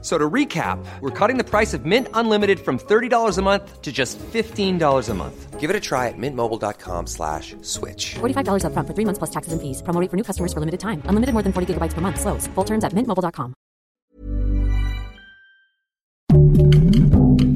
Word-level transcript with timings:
So 0.00 0.16
to 0.16 0.30
recap, 0.30 0.78
we're 1.00 1.10
cutting 1.10 1.38
the 1.38 1.44
price 1.44 1.74
of 1.74 1.84
Mint 1.84 2.06
Unlimited 2.14 2.60
from 2.60 2.78
$30 2.78 3.36
a 3.36 3.42
month 3.42 3.82
to 3.82 3.90
just 3.90 4.16
$15 4.32 5.08
a 5.08 5.14
month. 5.14 5.58
Give 5.58 5.70
it 5.70 5.74
a 5.74 5.80
try 5.80 6.06
at 6.06 6.14
mintmobile.com 6.16 7.08
slash 7.08 7.56
switch. 7.62 8.14
$45 8.20 8.62
upfront 8.62 8.86
for 8.86 8.94
three 8.94 9.04
months 9.04 9.18
plus 9.18 9.30
taxes 9.30 9.52
and 9.52 9.60
fees. 9.60 9.82
Promo 9.82 10.00
rate 10.00 10.08
for 10.08 10.16
new 10.16 10.22
customers 10.22 10.52
for 10.52 10.60
limited 10.60 10.78
time. 10.78 11.02
Unlimited 11.06 11.32
more 11.34 11.42
than 11.42 11.52
40 11.52 11.74
gigabytes 11.74 11.94
per 11.94 12.00
month. 12.00 12.20
Slows. 12.20 12.46
Full 12.54 12.64
terms 12.64 12.84
at 12.84 12.92
mintmobile.com. 12.94 13.54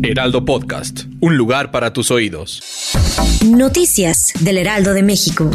Heraldo 0.02 0.44
Podcast. 0.44 1.04
Un 1.20 1.36
lugar 1.36 1.70
para 1.70 1.92
tus 1.92 2.10
oídos. 2.10 2.60
Noticias 3.46 4.32
del 4.40 4.58
Heraldo 4.58 4.94
de 4.94 5.02
México. 5.04 5.48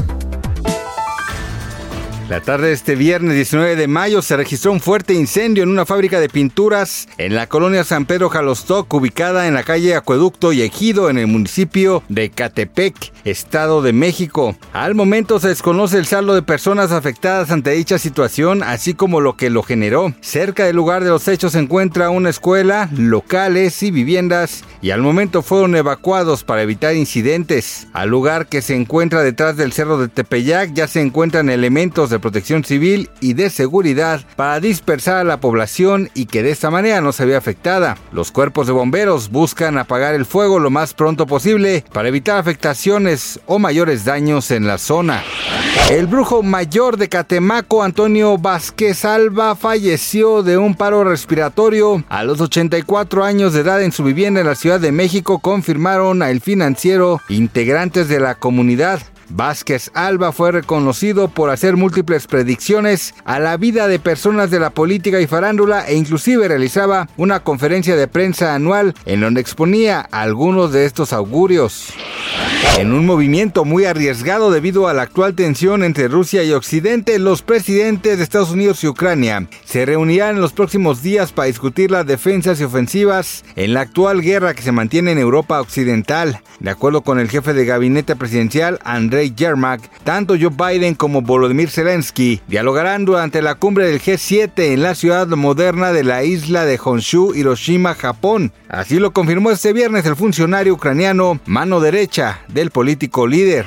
La 2.29 2.41
tarde 2.41 2.67
de 2.67 2.73
este 2.73 2.95
viernes 2.95 3.35
19 3.35 3.77
de 3.77 3.87
mayo 3.87 4.21
se 4.21 4.35
registró 4.35 4.73
un 4.73 4.81
fuerte 4.81 5.13
incendio 5.13 5.63
en 5.63 5.69
una 5.69 5.85
fábrica 5.85 6.19
de 6.19 6.27
pinturas 6.27 7.07
en 7.17 7.33
la 7.33 7.47
colonia 7.47 7.85
San 7.85 8.05
Pedro 8.05 8.29
Jalostoc, 8.29 8.93
ubicada 8.93 9.47
en 9.47 9.53
la 9.53 9.63
calle 9.63 9.95
Acueducto 9.95 10.51
y 10.51 10.61
Ejido, 10.61 11.09
en 11.09 11.19
el 11.19 11.27
municipio 11.27 12.03
de 12.09 12.29
Catepec, 12.29 13.13
Estado 13.23 13.81
de 13.81 13.93
México. 13.93 14.57
Al 14.73 14.93
momento 14.93 15.39
se 15.39 15.47
desconoce 15.47 15.97
el 15.99 16.05
saldo 16.05 16.35
de 16.35 16.41
personas 16.41 16.91
afectadas 16.91 17.49
ante 17.49 17.71
dicha 17.71 17.97
situación, 17.97 18.61
así 18.61 18.93
como 18.93 19.21
lo 19.21 19.37
que 19.37 19.49
lo 19.49 19.63
generó. 19.63 20.13
Cerca 20.19 20.65
del 20.65 20.75
lugar 20.75 21.05
de 21.05 21.11
los 21.11 21.29
hechos 21.29 21.53
se 21.53 21.59
encuentra 21.59 22.09
una 22.09 22.29
escuela, 22.29 22.89
locales 22.97 23.81
y 23.83 23.91
viviendas, 23.91 24.65
y 24.81 24.89
al 24.89 25.01
momento 25.01 25.41
fueron 25.41 25.77
evacuados 25.77 26.43
para 26.43 26.61
evitar 26.61 26.93
incidentes. 26.93 27.87
Al 27.93 28.09
lugar 28.09 28.47
que 28.47 28.61
se 28.61 28.75
encuentra 28.75 29.23
detrás 29.23 29.55
del 29.55 29.71
cerro 29.71 29.97
de 29.97 30.09
Tepeyac 30.09 30.73
ya 30.73 30.89
se 30.89 30.99
encuentran 30.99 31.49
elementos 31.49 32.09
de 32.09 32.16
protección 32.19 32.63
civil 32.63 33.09
y 33.19 33.33
de 33.33 33.49
seguridad 33.49 34.21
para 34.35 34.59
dispersar 34.59 35.17
a 35.17 35.23
la 35.23 35.39
población 35.39 36.09
y 36.13 36.25
que 36.25 36.43
de 36.43 36.51
esta 36.51 36.69
manera 36.69 37.01
no 37.01 37.11
se 37.11 37.25
vea 37.25 37.37
afectada. 37.37 37.97
Los 38.11 38.31
cuerpos 38.31 38.67
de 38.67 38.73
bomberos 38.73 39.29
buscan 39.29 39.77
apagar 39.77 40.15
el 40.15 40.25
fuego 40.25 40.59
lo 40.59 40.69
más 40.69 40.93
pronto 40.93 41.27
posible 41.27 41.83
para 41.93 42.09
evitar 42.09 42.37
afectaciones 42.37 43.39
o 43.45 43.59
mayores 43.59 44.05
daños 44.05 44.51
en 44.51 44.67
la 44.67 44.77
zona. 44.77 45.23
El 45.89 46.07
brujo 46.07 46.43
mayor 46.43 46.97
de 46.97 47.07
Catemaco, 47.07 47.81
Antonio 47.81 48.37
Vázquez 48.37 49.05
Alba, 49.05 49.55
falleció 49.55 50.43
de 50.43 50.57
un 50.57 50.75
paro 50.75 51.03
respiratorio 51.05 52.03
a 52.09 52.23
los 52.23 52.41
84 52.41 53.23
años 53.23 53.53
de 53.53 53.61
edad 53.61 53.81
en 53.81 53.93
su 53.93 54.03
vivienda 54.03 54.41
en 54.41 54.47
la 54.47 54.55
Ciudad 54.55 54.81
de 54.81 54.91
México, 54.91 55.39
confirmaron 55.39 56.21
a 56.21 56.29
El 56.29 56.41
Financiero 56.41 57.21
integrantes 57.29 58.09
de 58.09 58.19
la 58.19 58.35
comunidad. 58.35 58.99
Vázquez 59.29 59.91
Alba 59.93 60.31
fue 60.31 60.51
reconocido 60.51 61.27
por 61.27 61.49
hacer 61.49 61.75
múltiples 61.75 62.27
predicciones 62.27 63.13
a 63.25 63.39
la 63.39 63.57
vida 63.57 63.87
de 63.87 63.99
personas 63.99 64.51
de 64.51 64.59
la 64.59 64.69
política 64.69 65.19
y 65.19 65.27
farándula 65.27 65.87
e 65.87 65.95
inclusive 65.95 66.47
realizaba 66.47 67.09
una 67.17 67.41
conferencia 67.41 67.95
de 67.95 68.07
prensa 68.07 68.55
anual 68.55 68.93
en 69.05 69.21
donde 69.21 69.41
exponía 69.41 69.99
algunos 69.99 70.71
de 70.71 70.85
estos 70.85 71.13
augurios. 71.13 71.93
En 72.77 72.93
un 72.93 73.07
movimiento 73.07 73.65
muy 73.65 73.85
arriesgado 73.85 74.51
debido 74.51 74.87
a 74.87 74.93
la 74.93 75.01
actual 75.01 75.33
tensión 75.33 75.83
entre 75.83 76.07
Rusia 76.07 76.43
y 76.43 76.51
Occidente, 76.51 77.17
los 77.17 77.41
presidentes 77.41 78.17
de 78.17 78.23
Estados 78.23 78.51
Unidos 78.51 78.83
y 78.83 78.87
Ucrania 78.87 79.47
se 79.65 79.85
reunirán 79.85 80.35
en 80.35 80.41
los 80.41 80.53
próximos 80.53 81.01
días 81.01 81.31
para 81.31 81.47
discutir 81.47 81.89
las 81.89 82.05
defensas 82.05 82.59
y 82.59 82.63
ofensivas 82.63 83.43
en 83.55 83.73
la 83.73 83.81
actual 83.81 84.21
guerra 84.21 84.53
que 84.53 84.61
se 84.61 84.71
mantiene 84.71 85.11
en 85.11 85.17
Europa 85.17 85.59
Occidental. 85.59 86.41
De 86.59 86.69
acuerdo 86.69 87.01
con 87.01 87.19
el 87.19 87.29
jefe 87.29 87.53
de 87.53 87.65
gabinete 87.65 88.15
presidencial, 88.15 88.79
Andrei 88.83 89.33
Yermak, 89.35 89.81
tanto 90.03 90.35
Joe 90.39 90.49
Biden 90.49 90.95
como 90.95 91.21
Volodymyr 91.21 91.69
Zelensky 91.69 92.41
dialogarán 92.47 93.05
durante 93.05 93.41
la 93.41 93.55
cumbre 93.55 93.87
del 93.87 94.01
G7 94.01 94.51
en 94.55 94.83
la 94.83 94.95
ciudad 94.95 95.27
moderna 95.27 95.91
de 95.93 96.03
la 96.03 96.23
isla 96.23 96.65
de 96.65 96.79
Honshu, 96.83 97.33
Hiroshima, 97.33 97.95
Japón. 97.95 98.51
Así 98.69 98.99
lo 98.99 99.11
confirmó 99.11 99.51
este 99.51 99.73
viernes 99.73 100.05
el 100.05 100.15
funcionario 100.15 100.73
ucraniano, 100.73 101.39
mano 101.45 101.79
derecha 101.79 102.41
del 102.47 102.71
político 102.71 103.27
líder. 103.27 103.65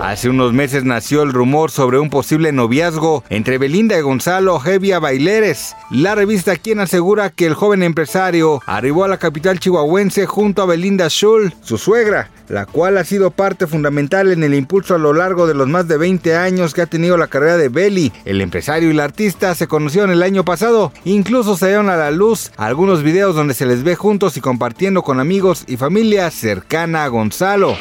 Hace 0.00 0.30
unos 0.30 0.52
meses 0.52 0.84
nació 0.84 1.22
el 1.22 1.32
rumor 1.32 1.70
sobre 1.70 1.98
un 1.98 2.10
posible 2.10 2.52
noviazgo 2.52 3.22
entre 3.28 3.58
Belinda 3.58 3.98
y 3.98 4.00
Gonzalo 4.00 4.60
Hevia 4.64 4.98
Baileres. 4.98 5.76
La 5.90 6.14
revista 6.14 6.56
Quien 6.56 6.80
asegura 6.80 7.30
que 7.30 7.46
el 7.46 7.54
joven 7.54 7.82
empresario 7.82 8.62
arribó 8.66 9.04
a 9.04 9.08
la 9.08 9.18
capital 9.18 9.60
chihuahuense 9.60 10.26
junto 10.26 10.62
a 10.62 10.66
Belinda 10.66 11.08
Schull, 11.08 11.54
su 11.62 11.78
suegra, 11.78 12.30
la 12.48 12.66
cual 12.66 12.98
ha 12.98 13.04
sido 13.04 13.30
parte 13.30 13.66
fundamental 13.66 14.32
en 14.32 14.42
el 14.42 14.54
impulso 14.54 14.94
a 14.94 14.98
lo 14.98 15.12
largo 15.12 15.46
de 15.46 15.54
los 15.54 15.68
más 15.68 15.86
de 15.86 15.98
20 15.98 16.34
años 16.34 16.74
que 16.74 16.82
ha 16.82 16.86
tenido 16.86 17.16
la 17.16 17.28
carrera 17.28 17.56
de 17.56 17.68
Belly. 17.68 18.12
El 18.24 18.40
empresario 18.40 18.90
y 18.90 18.94
la 18.94 19.04
artista 19.04 19.54
se 19.54 19.68
conocieron 19.68 20.10
el 20.10 20.22
año 20.22 20.44
pasado, 20.44 20.92
incluso 21.04 21.56
se 21.56 21.68
dieron 21.68 21.90
a 21.90 21.96
la 21.96 22.10
luz 22.10 22.50
algunos 22.56 23.02
videos 23.02 23.34
donde 23.36 23.54
se 23.54 23.66
les 23.66 23.82
ve 23.82 23.96
juntos 23.96 24.36
y 24.36 24.40
compartiendo 24.40 25.02
con 25.02 25.20
amigos 25.20 25.64
y 25.66 25.76
familia 25.76 26.30
cercana 26.30 27.04
a 27.04 27.08
Gonzalo. 27.08 27.76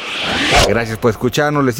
Gracias 0.67 0.97
por 0.97 1.11
escucharnos, 1.11 1.65
les 1.65 1.79